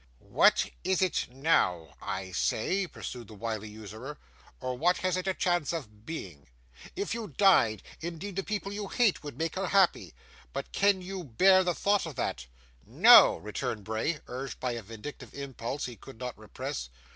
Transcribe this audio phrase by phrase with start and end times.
[0.17, 4.17] 'What is it now, I say,' pursued the wily usurer,
[4.59, 6.49] 'or what has it a chance of being?
[6.95, 10.15] If you died, indeed, the people you hate would make her happy.
[10.53, 12.47] But can you bear the thought of that?'
[12.83, 16.89] 'No!' returned Bray, urged by a vindictive impulse he could not repress.